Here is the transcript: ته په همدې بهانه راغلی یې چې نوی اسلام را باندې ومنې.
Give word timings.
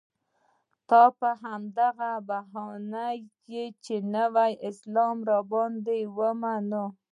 ته 0.89 1.01
په 1.19 1.29
همدې 1.43 1.89
بهانه 2.27 3.07
راغلی 3.13 3.15
یې 3.51 3.63
چې 3.83 3.95
نوی 4.15 4.51
اسلام 4.69 5.17
را 5.29 5.39
باندې 5.51 5.99
ومنې. 6.17 6.83